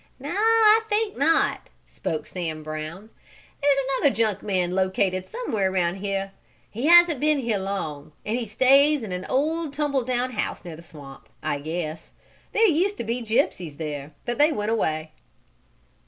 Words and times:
"No, 0.19 0.31
I 0.33 0.81
think 0.89 1.15
not," 1.15 1.69
spoke 1.85 2.25
Sam 2.25 2.63
Brown. 2.63 3.11
"There's 3.61 3.75
another 3.99 4.11
junk 4.15 4.41
man 4.41 4.71
located 4.71 5.27
somewhere 5.27 5.71
around 5.71 5.97
here. 5.97 6.31
He 6.71 6.87
hasn't 6.87 7.19
been 7.19 7.37
here 7.37 7.59
long, 7.59 8.11
and 8.25 8.35
he 8.35 8.47
stays 8.47 9.03
in 9.03 9.11
an 9.11 9.25
old 9.25 9.73
tumble 9.73 10.03
down 10.03 10.31
house 10.31 10.65
near 10.65 10.75
the 10.75 10.81
swamp, 10.81 11.29
I 11.43 11.59
guess. 11.59 12.09
There 12.51 12.65
used 12.65 12.97
to 12.97 13.03
be 13.03 13.21
gypsies 13.21 13.77
there, 13.77 14.15
but 14.25 14.39
they 14.39 14.51
went 14.51 14.71
away." 14.71 15.11